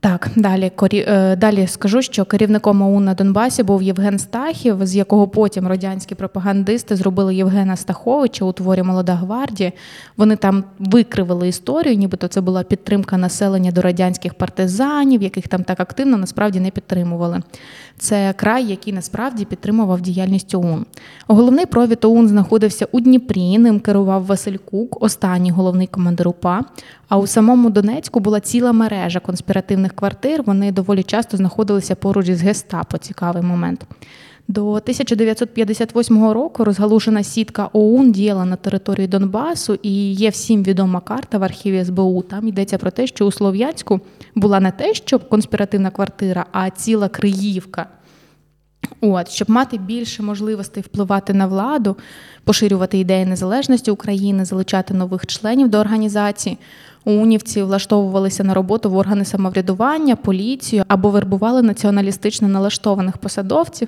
Так, 0.04 0.30
далі 0.36 0.72
е, 0.94 1.36
далі 1.36 1.68
скажу, 1.68 2.02
що 2.02 2.26
керівником 2.26 2.82
ОУН 2.82 3.06
на 3.06 3.14
Донбасі 3.14 3.64
був 3.64 3.84
Євген 3.84 4.20
Стахів, 4.20 4.86
з 4.86 4.96
якого 4.96 5.28
потім 5.28 5.68
радянські 5.68 6.16
пропагандисти 6.16 6.96
зробили 6.96 7.36
Євгена 7.36 7.76
Стаховича 7.76 8.46
у 8.46 8.52
творі 8.52 8.84
Молода 8.84 9.16
гвардія. 9.16 9.72
Вони 10.18 10.36
там 10.36 10.64
викривили 10.80 11.48
історію, 11.48 11.96
нібито 11.96 12.28
це 12.28 12.42
була 12.42 12.64
підтримка 12.64 13.18
населення 13.18 13.72
до 13.72 13.82
радянських 13.82 14.34
партизанів, 14.34 15.22
яких 15.22 15.48
там 15.48 15.64
так 15.64 15.80
активно 15.80 16.18
насправді 16.18 16.60
не 16.60 16.70
підтримували. 16.70 17.42
Це 17.98 18.34
край, 18.38 18.66
який 18.66 18.94
насправді 18.94 19.46
підтримував 19.46 20.02
діяльність 20.02 20.56
ОУН. 20.56 20.86
Головний 21.28 21.66
провід 21.66 22.06
ОУН 22.06 22.28
знаходився 22.28 22.88
у 22.92 23.00
Дніпрі. 23.00 23.58
Ним 23.58 23.80
керував 23.80 24.26
Василь 24.26 24.58
Кук, 24.58 25.04
останній 25.04 25.52
головний 25.52 25.88
командир 25.88 26.28
УПА. 26.28 26.62
А 27.10 27.18
у 27.18 27.28
самому 27.28 27.70
Донецьку 27.70 28.20
була 28.20 28.40
ціла 28.40 28.72
мережа 28.72 29.20
конспіративних 29.20 29.93
квартир. 29.96 30.44
Вони 30.44 30.72
доволі 30.72 31.04
часто 31.04 31.38
знаходилися 31.38 31.96
поруч 31.96 32.28
із 32.30 32.42
гестапо. 32.42 32.98
Цікавий 32.98 33.44
момент. 33.44 33.86
До 34.48 34.70
1958 34.70 36.32
року 36.32 36.64
розгалушена 36.64 37.24
сітка 37.24 37.70
ОУН 37.74 38.12
діяла 38.12 38.46
на 38.46 38.56
території 38.56 39.08
Донбасу, 39.08 39.78
і 39.82 40.14
є 40.14 40.30
всім 40.30 40.64
відома 40.64 41.00
карта 41.00 41.38
в 41.38 41.44
архіві 41.44 41.86
СБУ. 41.86 42.22
Там 42.22 42.48
йдеться 42.48 42.78
про 42.78 42.92
те, 42.92 43.08
що 43.08 43.26
у 43.26 43.32
Слов'янську 43.32 44.00
була 44.36 44.60
не 44.60 44.72
те, 44.72 44.94
що 44.94 45.20
конспіративна 45.20 45.90
квартира, 45.90 46.46
а 46.52 46.70
ціла 46.70 47.10
Криївка. 47.10 47.88
От, 49.02 49.30
щоб 49.30 49.50
мати 49.50 49.78
більше 49.78 50.24
можливостей 50.24 50.84
впливати 50.84 51.34
на 51.34 51.48
владу, 51.48 51.98
поширювати 52.44 52.98
ідеї 52.98 53.26
незалежності 53.26 53.92
України, 53.92 54.46
залучати 54.46 54.94
нових 54.94 55.26
членів 55.26 55.68
до 55.68 55.78
організації, 55.78 56.58
унівці 57.06 57.64
влаштовувалися 57.64 58.44
на 58.44 58.54
роботу 58.54 58.90
в 58.90 58.98
органи 58.98 59.26
самоврядування, 59.26 60.16
поліцію 60.16 60.84
або 60.88 61.10
вербували 61.10 61.62
націоналістично 61.62 62.48
налаштованих 62.48 63.18
посадовців 63.18 63.88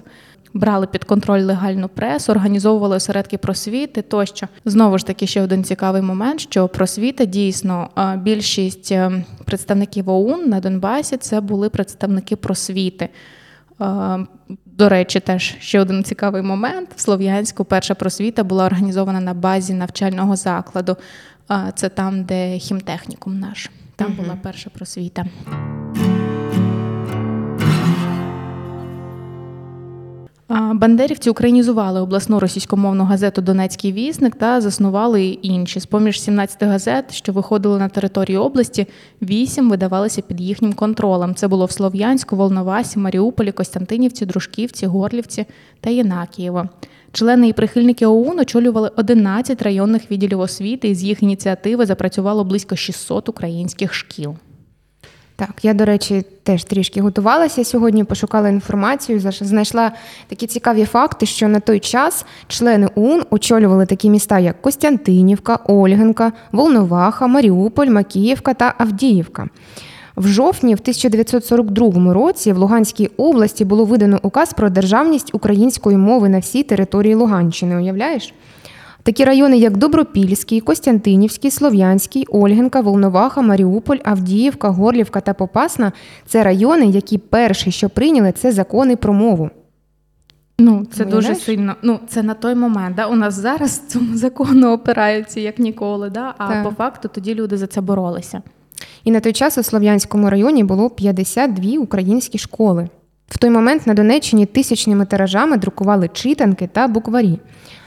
брали 0.56 0.88
під 0.88 1.04
контроль 1.04 1.42
легальну 1.42 1.90
пресу, 1.90 2.32
організовували 2.32 2.96
осередки 2.96 3.38
просвіти 3.38 4.02
тощо. 4.02 4.48
Знову 4.66 4.98
ж 4.98 5.06
таки, 5.06 5.28
ще 5.28 5.42
один 5.42 5.64
цікавий 5.64 6.02
момент, 6.02 6.40
що 6.40 6.68
просвіта 6.68 7.26
дійсно 7.26 7.90
більшість 8.18 8.92
е, 8.92 9.26
представників 9.46 10.10
ОУН 10.10 10.50
на 10.50 10.60
Донбасі 10.60 11.18
це 11.18 11.42
були 11.42 11.70
представники 11.70 12.36
просвіти. 12.36 13.10
До 14.66 14.90
речі, 14.90 15.20
теж 15.20 15.56
ще 15.60 15.80
один 15.80 16.04
цікавий 16.04 16.42
момент. 16.42 16.90
В 16.96 17.00
Слов'янську 17.00 17.66
перша 17.66 17.96
просвіта 17.96 18.44
була 18.44 18.66
організована 18.66 19.20
на 19.20 19.34
базі 19.34 19.74
навчального 19.74 20.36
закладу. 20.36 20.98
Це 21.76 21.90
там, 21.90 22.24
де 22.24 22.58
хімтехнікум 22.58 23.40
наш. 23.40 23.70
Там 23.96 24.08
угу. 24.08 24.22
була 24.22 24.38
перша 24.44 24.70
просвіта. 24.70 25.26
Бандерівці 30.50 31.30
українізували 31.30 32.02
обласну 32.02 32.40
російськомовну 32.40 33.04
газету 33.04 33.42
Донецький 33.42 33.92
вісник 33.92 34.36
та 34.36 34.62
заснували 34.62 35.26
інші. 35.26 35.80
З 35.80 35.86
поміж 35.86 36.22
17 36.22 36.64
газет, 36.64 37.14
що 37.14 37.34
виходили 37.34 37.80
на 37.80 37.90
територію 37.90 38.42
області, 38.42 38.88
вісім 39.22 39.70
видавалися 39.70 40.22
під 40.22 40.42
їхнім 40.42 40.74
контролем. 40.74 41.36
Це 41.36 41.48
було 41.48 41.66
в 41.66 41.72
Слов'янську, 41.72 42.36
Волновасі, 42.36 43.00
Маріуполі, 43.00 43.52
Костянтинівці, 43.52 44.26
Дружківці, 44.26 44.86
Горлівці 44.86 45.46
та 45.80 45.90
Єнакієво. 45.90 46.70
Члени 47.12 47.48
і 47.48 47.54
прихильники 47.54 48.06
ОУН 48.06 48.40
очолювали 48.40 48.92
11 48.96 49.62
районних 49.62 50.12
відділів 50.12 50.40
освіти, 50.40 50.90
і 50.90 50.96
з 50.96 51.04
їх 51.04 51.24
ініціативи 51.24 51.86
запрацювало 51.86 52.44
близько 52.44 52.76
600 52.76 53.30
українських 53.30 53.94
шкіл. 53.94 54.36
Так, 55.38 55.50
я, 55.64 55.74
до 55.74 55.86
речі, 55.86 56.26
теж 56.44 56.64
трішки 56.64 57.02
готувалася 57.02 57.64
сьогодні, 57.64 58.04
пошукала 58.04 58.50
інформацію, 58.50 59.20
знайшла 59.20 59.92
такі 60.28 60.48
цікаві 60.48 60.86
факти, 60.86 61.26
що 61.26 61.48
на 61.48 61.60
той 61.60 61.80
час 61.80 62.26
члени 62.48 62.90
УН 62.96 63.24
очолювали 63.30 63.86
такі 63.86 64.10
міста, 64.10 64.40
як 64.40 64.62
Костянтинівка, 64.62 65.60
Ольгинка, 65.68 66.32
Волноваха, 66.52 67.28
Маріуполь, 67.28 67.88
Макіївка 67.88 68.54
та 68.54 68.74
Авдіївка. 68.78 69.48
В 70.16 70.28
жовтні 70.28 70.76
в 70.76 70.80
1942 70.82 72.14
році 72.14 72.54
в 72.54 72.58
Луганській 72.58 73.08
області 73.18 73.66
було 73.66 73.86
видано 73.86 74.20
указ 74.22 74.54
про 74.54 74.70
державність 74.70 75.30
української 75.34 75.98
мови 75.98 76.30
на 76.30 76.40
всій 76.40 76.64
території 76.64 77.16
Луганщини. 77.16 77.78
Уявляєш? 77.78 78.34
Такі 79.06 79.26
райони, 79.26 79.58
як 79.58 79.78
Добропільський, 79.78 80.62
Костянтинівський, 80.62 81.52
Слов'янський, 81.52 82.26
Ольгинка, 82.30 82.82
Волноваха, 82.82 83.42
Маріуполь, 83.42 83.98
Авдіївка, 84.04 84.70
Горлівка 84.70 85.22
та 85.22 85.34
Попасна 85.34 85.92
це 86.26 86.44
райони, 86.44 86.86
які 86.86 87.18
перші, 87.18 87.72
що 87.72 87.90
прийняли, 87.90 88.32
це 88.32 88.52
закони 88.52 88.96
про 88.96 89.14
мову. 89.14 89.50
Ну, 90.60 90.86
це 90.92 91.04
Уявляєш? 91.04 91.28
дуже 91.28 91.40
сильно. 91.40 91.76
Ну, 91.82 92.00
це 92.08 92.24
на 92.24 92.34
той 92.34 92.56
момент. 92.56 92.96
Да? 92.96 93.08
У 93.08 93.16
нас 93.16 93.34
зараз 93.34 93.80
цьому 93.88 94.18
закону 94.18 94.72
опираються 94.72 95.40
як 95.40 95.60
ніколи, 95.60 96.10
да? 96.10 96.34
а 96.38 96.48
так. 96.48 96.64
по 96.64 96.72
факту 96.72 97.10
тоді 97.14 97.36
люди 97.36 97.58
за 97.58 97.68
це 97.68 97.82
боролися. 97.82 98.42
І 99.04 99.12
на 99.12 99.20
той 99.20 99.34
час 99.34 99.58
у 99.58 99.64
Слов'янському 99.64 100.30
районі 100.30 100.64
було 100.64 100.90
52 100.90 101.80
українські 101.80 102.38
школи. 102.38 102.90
В 103.28 103.38
той 103.38 103.50
момент 103.50 103.88
на 103.88 103.94
Донеччині 103.94 104.46
тисячними 104.46 105.06
тиражами 105.06 105.58
друкували 105.58 106.10
читанки 106.14 106.70
та 106.74 106.88
букварі. 106.88 107.40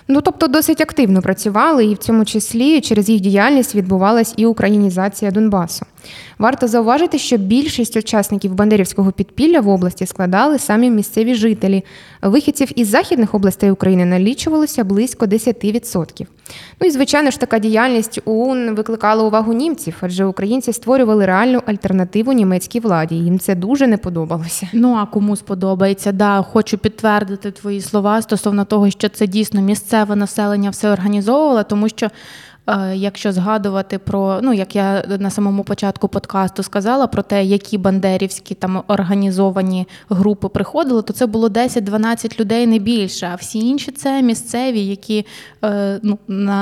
Ну 0.09 0.21
тобто 0.21 0.49
досить 0.49 0.81
активно 0.81 1.23
працювали, 1.23 1.85
і 1.85 1.95
в 1.95 1.99
цьому 1.99 2.25
числі 2.25 2.81
через 2.81 3.09
їх 3.09 3.21
діяльність 3.21 3.75
відбувалась 3.75 4.35
і 4.37 4.47
українізація 4.47 5.31
Донбасу. 5.31 5.87
Варто 6.39 6.69
зауважити, 6.69 7.19
що 7.19 7.37
більшість 7.37 7.97
учасників 7.97 8.55
Бандерівського 8.55 9.13
підпілля 9.13 9.61
в 9.61 9.69
області 9.69 10.07
складали 10.07 10.59
самі 10.59 10.91
місцеві 10.91 11.35
жителі. 11.35 11.85
Вихідців 12.23 12.69
із 12.75 12.89
західних 12.89 13.35
областей 13.35 13.71
України 13.71 14.05
налічувалося 14.05 14.85
близько 14.85 15.27
10%. 15.27 16.27
Ну 16.81 16.87
і 16.87 16.91
звичайно 16.91 17.31
ж 17.31 17.41
така 17.41 17.59
діяльність 17.59 18.21
ОУН 18.25 18.75
викликала 18.75 19.25
увагу 19.25 19.53
німців, 19.53 19.97
адже 20.01 20.25
українці 20.25 20.73
створювали 20.73 21.27
реальну 21.27 21.63
альтернативу 21.67 22.33
німецькій 22.33 22.81
владі. 22.81 23.15
Їм 23.15 23.39
це 23.39 23.55
дуже 23.55 23.87
не 23.87 23.97
подобалося. 23.97 24.69
Ну 24.73 24.95
а 24.95 25.07
кому 25.07 25.37
сподобається? 25.37 26.13
Да, 26.13 26.43
хочу 26.43 26.79
підтвердити 26.79 27.51
твої 27.51 27.81
слова 27.81 28.23
стосовно 28.23 28.65
того, 28.65 28.91
що 28.91 29.09
це 29.09 29.27
дійсно 29.27 29.61
місцеве 29.61 30.17
населення 30.17 30.71
все 30.71 30.91
організовувало, 30.91 31.63
тому 31.63 31.89
що. 31.89 32.11
Е, 32.69 32.97
якщо 32.97 33.33
згадувати 33.33 33.99
про 33.99 34.41
ну 34.43 34.53
як 34.53 34.77
я 34.77 35.05
на 35.19 35.31
самому 35.31 35.65
початку 35.65 36.09
подкасту 36.09 36.63
сказала 36.63 37.07
про 37.07 37.23
те, 37.23 37.45
які 37.45 37.79
бандерівські 37.79 38.55
там 38.55 38.83
організовані 38.89 39.87
групи 40.11 40.49
приходили, 40.49 41.03
то 41.03 41.13
це 41.13 41.27
було 41.27 41.49
10-12 41.49 42.41
людей 42.41 42.67
не 42.67 42.79
більше. 42.79 43.29
А 43.33 43.35
всі 43.35 43.59
інші 43.59 43.91
це 43.91 44.23
місцеві, 44.23 44.81
які 44.81 45.27
е, 45.65 46.01
ну 46.03 46.19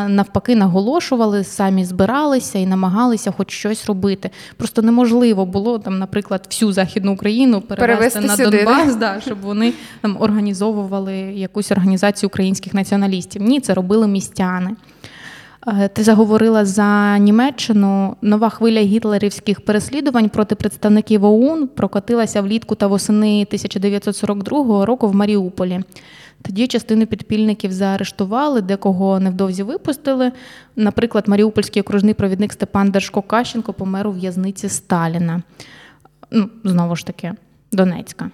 навпаки 0.08 0.56
наголошували, 0.56 1.44
самі 1.44 1.84
збиралися 1.84 2.58
і 2.58 2.66
намагалися 2.66 3.30
хоч 3.30 3.50
щось 3.50 3.86
робити. 3.86 4.30
Просто 4.56 4.82
неможливо 4.82 5.46
було 5.46 5.78
там, 5.78 5.98
наприклад, 5.98 6.46
всю 6.50 6.72
західну 6.72 7.12
Україну 7.12 7.60
перевести, 7.60 8.20
перевести 8.20 8.20
на 8.20 8.36
сюди, 8.36 8.64
Донбас, 8.64 8.96
да, 8.96 9.20
щоб 9.20 9.40
вони 9.40 9.72
там 10.00 10.16
організовували 10.20 11.16
якусь 11.16 11.72
організацію 11.72 12.28
українських 12.28 12.74
націоналістів. 12.74 13.42
Ні, 13.42 13.60
це 13.60 13.74
робили 13.74 14.06
містяни. 14.08 14.70
Е, 15.68 15.88
ти 15.88 16.02
заговорила 16.02 16.64
за 16.64 17.18
Німеччину. 17.18 18.16
Нова 18.22 18.48
хвиля 18.48 18.80
гітлерівських 18.80 19.60
переслідувань 19.60 20.28
проти 20.28 20.54
представників 20.54 21.24
ОУН 21.24 21.68
прокотилася 21.68 22.42
влітку 22.42 22.74
та 22.74 22.86
восени 22.86 23.42
1942 23.42 24.84
року 24.84 25.08
в 25.08 25.14
Маріуполі. 25.14 25.80
Тоді 26.42 26.66
частину 26.66 27.06
підпільників 27.06 27.72
заарештували, 27.72 28.60
декого 28.60 29.20
невдовзі 29.20 29.62
випустили. 29.62 30.32
Наприклад, 30.76 31.28
Маріупольський 31.28 31.82
окружний 31.82 32.14
провідник 32.14 32.52
Степан 32.52 32.90
Держко 32.90 33.22
Кащенко 33.22 33.72
помер 33.72 34.06
у 34.06 34.12
в'язниці 34.12 34.68
Сталіна. 34.68 35.42
Ну, 36.30 36.48
Знову 36.64 36.96
ж 36.96 37.06
таки, 37.06 37.32
Донецька. 37.72 38.30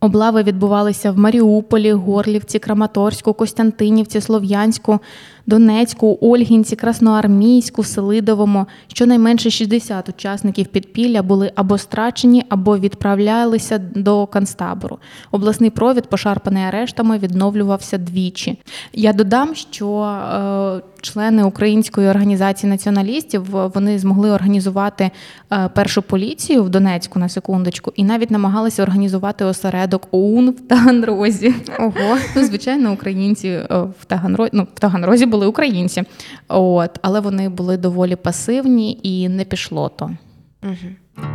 Облави 0.00 0.42
відбувалися 0.42 1.10
в 1.10 1.18
Маріуполі, 1.18 1.92
Горлівці, 1.92 2.58
Краматорську, 2.58 3.32
Костянтинівці, 3.32 4.20
Слов'янську, 4.20 5.00
Донецьку, 5.46 6.18
Ольгінці, 6.20 6.76
Красноармійську, 6.76 7.84
Селидовому. 7.84 8.66
Щонайменше 8.88 9.50
60 9.50 10.08
учасників 10.08 10.66
підпілля 10.66 11.22
були 11.22 11.52
або 11.54 11.78
страчені, 11.78 12.44
або 12.48 12.78
відправлялися 12.78 13.78
до 13.78 14.26
концтабору. 14.26 14.98
Обласний 15.30 15.70
провід, 15.70 16.06
пошарпаний 16.06 16.62
арештами, 16.62 17.18
відновлювався 17.18 17.98
двічі. 17.98 18.58
Я 18.92 19.12
додам, 19.12 19.54
що 19.54 20.02
е, 20.02 20.96
члени 21.06 21.44
української 21.44 22.08
організації 22.08 22.70
націоналістів 22.70 23.44
вони 23.50 23.98
змогли 23.98 24.30
організувати 24.30 25.10
е, 25.52 25.70
першу 25.74 26.02
поліцію 26.02 26.64
в 26.64 26.68
Донецьку 26.68 27.18
на 27.18 27.28
секундочку, 27.28 27.92
і 27.96 28.04
навіть 28.04 28.30
намагалися 28.30 28.82
організувати 28.82 29.44
осередок 29.44 30.08
ОУН 30.10 30.50
в 30.50 30.60
Таганрозі. 30.60 31.54
Ого. 31.78 32.16
Ну, 32.36 32.44
звичайно, 32.44 32.92
українці 32.92 33.48
е, 33.48 33.66
в 34.00 34.04
Таганрозі, 34.06 34.50
ну, 34.52 34.66
в 34.74 34.80
Таганрозі 34.80 35.26
були 35.26 35.35
українці, 35.44 36.04
от 36.48 36.90
але 37.02 37.20
вони 37.20 37.48
були 37.48 37.76
доволі 37.76 38.16
пасивні 38.16 39.00
і 39.02 39.28
не 39.28 39.44
пішло 39.44 39.88
то. 39.88 40.10
Угу. 40.62 41.26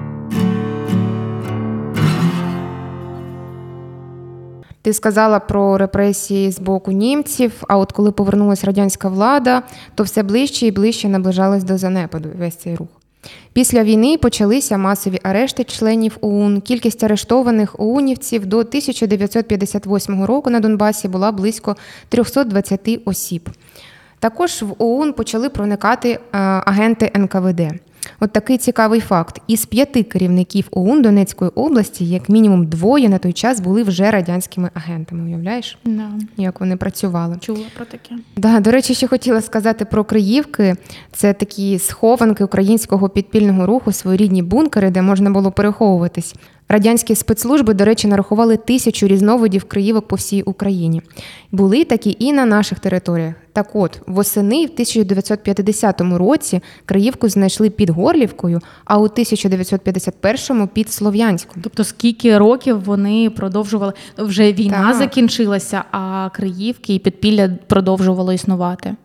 Ти 4.81 4.93
сказала 4.93 5.39
про 5.39 5.77
репресії 5.77 6.51
з 6.51 6.59
боку 6.59 6.91
німців. 6.91 7.63
А 7.67 7.77
от 7.77 7.91
коли 7.91 8.11
повернулася 8.11 8.67
радянська 8.67 9.09
влада, 9.09 9.63
то 9.95 10.03
все 10.03 10.23
ближче 10.23 10.67
і 10.67 10.71
ближче 10.71 11.07
наближалось 11.07 11.63
до 11.63 11.77
занепаду 11.77 12.29
весь 12.39 12.55
цей 12.55 12.75
рух. 12.75 12.87
Після 13.53 13.83
війни 13.83 14.17
почалися 14.17 14.77
масові 14.77 15.19
арешти 15.23 15.63
членів 15.63 16.17
ОУН. 16.21 16.61
Кількість 16.61 17.03
арештованих 17.03 17.79
ОУНівців 17.79 18.45
до 18.45 18.57
1958 18.57 20.23
року 20.23 20.49
на 20.49 20.59
Донбасі 20.59 21.07
була 21.07 21.31
близько 21.31 21.75
320 22.09 22.99
осіб. 23.05 23.49
Також 24.21 24.61
в 24.61 24.75
ОУН 24.77 25.13
почали 25.13 25.49
проникати 25.49 26.09
е, 26.09 26.19
агенти 26.39 27.11
НКВД. 27.15 27.61
От 28.19 28.31
такий 28.31 28.57
цікавий 28.57 28.99
факт: 28.99 29.41
із 29.47 29.65
п'яти 29.65 30.03
керівників 30.03 30.67
ОУН 30.71 31.01
Донецької 31.01 31.51
області, 31.55 32.05
як 32.05 32.29
мінімум, 32.29 32.65
двоє 32.65 33.09
на 33.09 33.17
той 33.17 33.33
час 33.33 33.59
були 33.59 33.83
вже 33.83 34.11
радянськими 34.11 34.69
агентами. 34.73 35.23
Уявляєш, 35.23 35.77
да. 35.85 36.09
як 36.37 36.59
вони 36.59 36.77
працювали? 36.77 37.37
Чула 37.39 37.65
про 37.75 37.85
таке. 37.85 38.15
Да, 38.37 38.59
До 38.59 38.71
речі, 38.71 38.93
ще 38.93 39.07
хотіла 39.07 39.41
сказати 39.41 39.85
про 39.85 40.03
Криївки. 40.03 40.75
Це 41.11 41.33
такі 41.33 41.79
схованки 41.79 42.43
українського 42.43 43.09
підпільного 43.09 43.65
руху, 43.65 43.91
своєрідні 43.91 44.43
бункери, 44.43 44.89
де 44.89 45.01
можна 45.01 45.29
було 45.29 45.51
переховуватись. 45.51 46.35
Радянські 46.69 47.15
спецслужби, 47.15 47.73
до 47.73 47.85
речі, 47.85 48.07
нарахували 48.07 48.57
тисячу 48.57 49.07
різновидів 49.07 49.63
криївок 49.63 50.07
по 50.07 50.15
всій 50.15 50.41
Україні. 50.41 51.01
Були 51.51 51.85
такі 51.85 52.15
і 52.19 52.33
на 52.33 52.45
наших 52.45 52.79
територіях. 52.79 53.33
Так 53.53 53.75
от, 53.75 54.01
восени 54.07 54.65
в 54.65 54.69
1950 54.69 56.01
році 56.01 56.61
Криївку 56.85 57.29
знайшли 57.29 57.69
під 57.69 57.89
Горлівкою, 57.89 58.59
а 58.85 58.97
у 58.97 59.07
1951-му 59.07 60.67
під 60.67 60.91
Слов'янськом. 60.91 61.61
Тобто, 61.63 61.83
скільки 61.83 62.37
років 62.37 62.83
вони 62.83 63.29
продовжували 63.29 63.93
вже 64.17 64.53
війна 64.53 64.87
так. 64.87 64.95
закінчилася, 64.95 65.83
а 65.91 66.29
Криївки 66.33 66.95
і 66.95 66.99
підпілля 66.99 67.49
продовжувало 67.67 68.33
існувати. 68.33 68.95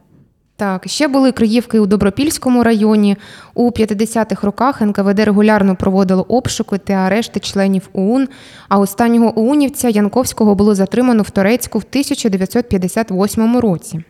Так, 0.58 0.88
ще 0.88 1.08
були 1.08 1.32
Криївки 1.32 1.80
у 1.80 1.86
Добропільському 1.86 2.62
районі. 2.62 3.16
У 3.54 3.70
50-х 3.70 4.46
роках 4.46 4.80
НКВД 4.80 5.20
регулярно 5.20 5.76
проводило 5.76 6.22
обшуки 6.28 6.78
та 6.78 6.92
арешти 6.92 7.40
членів 7.40 7.88
ОУН. 7.92 8.28
А 8.68 8.78
останнього 8.78 9.40
ОУНівця 9.40 9.88
Янковського 9.88 10.54
було 10.54 10.74
затримано 10.74 11.22
в 11.22 11.30
Торецьку 11.30 11.78
в 11.78 11.84
1958 11.90 13.58
році. 13.58 14.04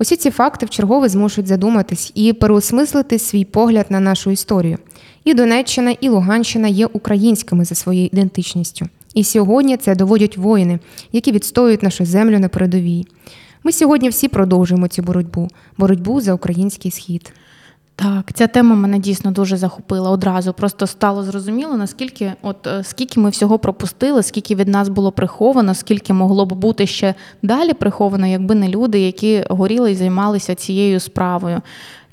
Усі 0.00 0.16
ці 0.16 0.30
факти 0.30 0.66
вчергове 0.66 0.90
чергове 0.90 1.08
змушують 1.08 1.48
задуматись 1.48 2.12
і 2.14 2.32
переосмислити 2.32 3.18
свій 3.18 3.44
погляд 3.44 3.86
на 3.88 4.00
нашу 4.00 4.30
історію. 4.30 4.78
І 5.24 5.34
Донеччина, 5.34 5.90
і 5.90 6.08
Луганщина 6.08 6.68
є 6.68 6.86
українськими 6.86 7.64
за 7.64 7.74
своєю 7.74 8.08
ідентичністю. 8.12 8.86
І 9.14 9.24
сьогодні 9.24 9.76
це 9.76 9.94
доводять 9.94 10.36
воїни, 10.36 10.78
які 11.12 11.32
відстоюють 11.32 11.82
нашу 11.82 12.04
землю 12.04 12.38
на 12.38 12.48
передовій. 12.48 13.06
Ми 13.64 13.72
сьогодні 13.72 14.08
всі 14.08 14.28
продовжуємо 14.28 14.88
цю 14.88 15.02
боротьбу 15.02 15.48
боротьбу 15.78 16.20
за 16.20 16.34
український 16.34 16.90
схід. 16.90 17.32
Так, 18.02 18.32
ця 18.34 18.46
тема 18.46 18.74
мене 18.74 18.98
дійсно 18.98 19.30
дуже 19.30 19.56
захопила 19.56 20.10
одразу. 20.10 20.52
Просто 20.52 20.86
стало 20.86 21.22
зрозуміло, 21.22 21.76
наскільки, 21.76 22.32
от 22.42 22.66
е, 22.66 22.84
скільки 22.84 23.20
ми 23.20 23.30
всього 23.30 23.58
пропустили, 23.58 24.22
скільки 24.22 24.54
від 24.54 24.68
нас 24.68 24.88
було 24.88 25.12
приховано, 25.12 25.74
скільки 25.74 26.12
могло 26.12 26.46
б 26.46 26.52
бути 26.52 26.86
ще 26.86 27.14
далі 27.42 27.72
приховано, 27.72 28.26
якби 28.26 28.54
не 28.54 28.68
люди, 28.68 29.00
які 29.00 29.44
горіли 29.50 29.92
і 29.92 29.94
займалися 29.94 30.54
цією 30.54 31.00
справою. 31.00 31.60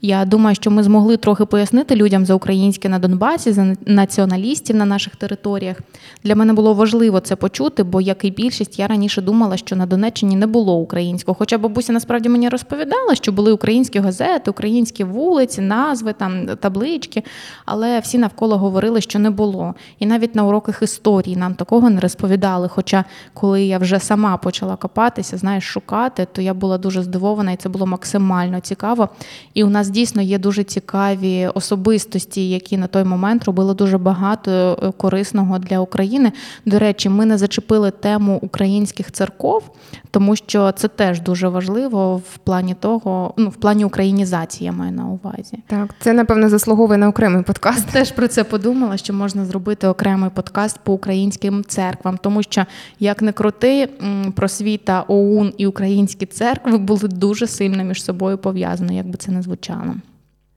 Я 0.02 0.26
думаю, 0.26 0.56
що 0.56 0.72
ми 0.72 0.84
змогли 0.84 1.18
трохи 1.18 1.46
пояснити 1.46 1.96
людям 1.96 2.26
за 2.26 2.34
українське 2.34 2.90
на 2.90 3.00
Донбасі, 3.00 3.52
за 3.52 3.76
націоналістів 3.86 4.76
на 4.76 4.86
наших 4.86 5.16
територіях. 5.16 5.78
Для 6.24 6.36
мене 6.36 6.54
було 6.54 6.74
важливо 6.74 7.20
це 7.20 7.36
почути, 7.36 7.84
бо 7.84 8.02
як 8.02 8.26
і 8.26 8.32
більшість, 8.32 8.80
я 8.80 8.88
раніше 8.88 9.22
думала, 9.22 9.58
що 9.58 9.76
на 9.76 9.86
Донеччині 9.86 10.36
не 10.36 10.48
було 10.48 10.76
українського. 10.76 11.36
Хоча 11.40 11.58
бабуся 11.58 11.94
насправді 11.94 12.30
мені 12.30 12.50
розповідала, 12.50 13.16
що 13.16 13.32
були 13.32 13.52
українські 13.52 14.00
газети, 14.00 14.52
українські 14.52 15.04
вулиці, 15.04 15.62
назви, 15.62 16.14
там 16.14 16.48
таблички, 16.48 17.24
але 17.66 18.00
всі 18.00 18.18
навколо 18.18 18.58
говорили, 18.58 19.02
що 19.02 19.20
не 19.20 19.30
було. 19.30 19.76
І 20.00 20.06
навіть 20.06 20.36
на 20.36 20.44
уроках 20.44 20.82
історії 20.82 21.36
нам 21.36 21.54
такого 21.54 21.90
не 21.90 22.00
розповідали. 22.00 22.68
Хоча, 22.68 23.06
коли 23.34 23.64
я 23.64 23.78
вже 23.78 24.00
сама 24.00 24.38
почала 24.38 24.76
копатися, 24.76 25.38
знаєш, 25.38 25.64
шукати, 25.64 26.28
то 26.32 26.42
я 26.42 26.54
була 26.54 26.78
дуже 26.78 27.04
здивована, 27.04 27.52
і 27.52 27.56
це 27.56 27.70
було 27.70 27.86
максимально 27.86 28.60
цікаво. 28.60 29.10
І 29.54 29.64
у 29.64 29.70
нас 29.70 29.87
нас 29.88 29.94
дійсно 29.94 30.22
є 30.22 30.40
дуже 30.40 30.64
цікаві 30.64 31.48
особистості, 31.54 32.50
які 32.50 32.78
на 32.78 32.88
той 32.88 33.04
момент 33.04 33.44
робили 33.44 33.74
дуже 33.74 33.98
багато 33.98 34.52
е, 34.52 34.92
корисного 34.98 35.60
для 35.60 35.80
України. 35.80 36.32
До 36.66 36.80
речі, 36.80 37.10
ми 37.10 37.26
не 37.26 37.38
зачепили 37.38 37.92
тему 37.92 38.40
українських 38.42 39.12
церков, 39.12 39.64
тому 40.12 40.36
що 40.36 40.72
це 40.72 40.88
теж 40.88 41.22
дуже 41.22 41.48
важливо 41.48 42.18
в 42.18 42.38
плані 42.38 42.74
того, 42.74 43.34
ну 43.38 43.50
в 43.50 43.56
плані 43.56 43.86
українізації 43.86 44.66
я 44.66 44.72
маю 44.72 44.92
на 44.92 45.06
увазі. 45.06 45.60
Так, 45.68 45.96
це 46.00 46.14
напевно 46.14 46.50
заслуговує 46.50 46.98
на 46.98 47.08
окремий 47.08 47.44
подкаст. 47.44 47.88
Теж 47.88 48.12
про 48.12 48.28
це 48.28 48.44
подумала, 48.44 48.98
що 48.98 49.14
можна 49.14 49.46
зробити 49.46 49.88
окремий 49.88 50.30
подкаст 50.30 50.80
по 50.84 50.94
українським 50.94 51.64
церквам, 51.68 52.18
тому 52.22 52.44
що 52.44 52.66
як 53.00 53.22
не 53.22 53.32
крути, 53.32 53.90
просвіта 54.36 55.04
ОУН 55.08 55.54
і 55.58 55.68
українські 55.68 56.26
церкви 56.26 56.78
були 56.78 57.08
дуже 57.08 57.48
сильно 57.48 57.84
між 57.84 58.04
собою 58.04 58.38
пов'язані, 58.38 58.98
як 58.98 59.08
би 59.08 59.18
це 59.18 59.32
не 59.32 59.42
звучало 59.42 59.77
росіянам. 59.78 60.02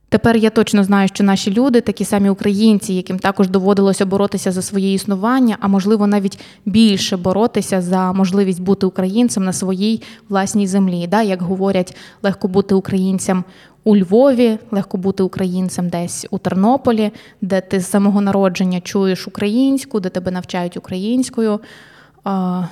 Тепер 0.09 0.37
я 0.37 0.51
точно 0.51 0.85
знаю, 0.85 1.09
що 1.09 1.25
наші 1.25 1.51
люди, 1.51 1.81
такі 1.81 2.05
самі 2.05 2.31
українці, 2.31 2.95
яким 2.95 3.19
також 3.19 3.49
доводилося 3.49 4.07
боротися 4.07 4.53
за 4.53 4.63
своє 4.63 4.93
існування, 4.93 5.57
а 5.61 5.69
можливо 5.69 6.07
навіть 6.07 6.39
більше 6.67 7.17
боротися 7.17 7.81
за 7.81 8.13
можливість 8.13 8.63
бути 8.63 8.87
українцем 8.87 9.45
на 9.45 9.53
своїй 9.53 10.03
власній 10.29 10.67
землі. 10.67 11.07
Да? 11.07 11.23
Як 11.23 11.43
говорять, 11.43 11.97
легко 12.23 12.49
бути 12.49 12.75
українцем 12.75 13.45
у 13.85 13.97
Львові, 13.97 14.59
легко 14.71 14.99
бути 14.99 15.23
українцем 15.23 15.89
десь 15.89 16.27
у 16.31 16.39
Тернополі, 16.39 17.11
де 17.41 17.61
ти 17.61 17.81
з 17.81 17.91
самого 17.91 18.21
народження 18.21 18.81
чуєш 18.81 19.29
українську, 19.29 20.01
де 20.01 20.09
тебе 20.09 20.31
навчають 20.31 20.77
українською. 20.77 21.61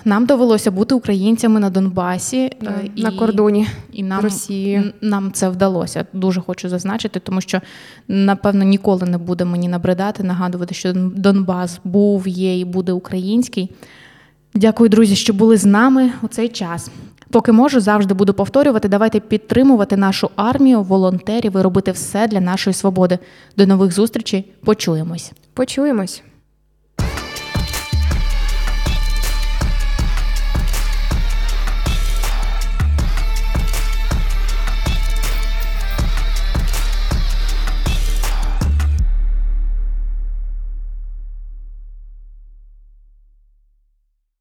Нам 0.05 0.27
довелося 0.27 0.71
бути 0.71 0.95
українцями 0.95 1.61
на 1.61 1.71
Донбасі 1.71 2.37
е, 2.37 2.91
і, 2.95 3.03
на 3.03 3.11
кордоні 3.11 3.67
і 3.93 4.03
нам 4.03 4.21
Росії. 4.21 4.93
нам 5.01 5.33
це 5.33 5.49
вдалося. 5.49 6.07
Дуже 6.13 6.41
хочу 6.41 6.69
зазначити, 6.69 7.21
тому 7.21 7.41
що 7.41 7.61
напевно 8.09 8.65
ніколи 8.65 9.07
не 9.07 9.19
буде 9.19 9.45
мені 9.45 9.69
набридати, 9.69 10.23
нагадувати, 10.23 10.75
що 10.75 10.93
Донбас 10.95 11.81
був, 11.85 12.29
є 12.29 12.59
і 12.59 12.65
буде 12.65 12.93
український. 12.93 13.71
Дякую, 14.55 14.89
друзі, 14.89 15.17
що 15.17 15.33
були 15.33 15.57
з 15.57 15.65
нами 15.65 16.11
у 16.23 16.29
цей 16.29 16.49
час. 16.49 16.91
Поки 17.31 17.53
можу, 17.53 17.81
завжди 17.81 18.15
буду 18.15 18.35
повторювати. 18.35 18.89
Давайте 18.89 19.21
підтримувати 19.21 19.97
нашу 19.97 20.31
армію, 20.37 20.83
волонтерів 20.83 21.57
і 21.57 21.61
робити 21.61 21.93
все 21.93 22.27
для 22.27 22.41
нашої 22.41 22.75
свободи. 22.75 23.19
До 23.57 23.67
нових 23.67 23.93
зустрічей. 23.93 24.53
Почуємось. 24.65 25.33
Почуємось. 25.55 26.23